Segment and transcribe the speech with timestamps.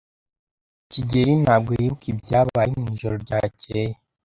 [0.91, 3.93] kigeli ntabwo yibuka ibyabaye mwijoro ryakeye.